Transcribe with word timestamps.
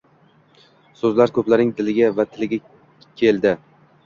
so‘zlar 1.01 1.33
ko‘plarning 1.35 1.73
diliga 1.83 2.09
va 2.21 2.27
tiliga 2.33 2.61
keldi. 3.23 3.55